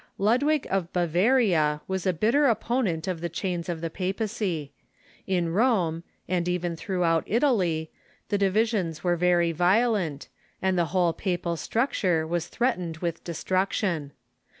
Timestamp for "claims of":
3.29-3.81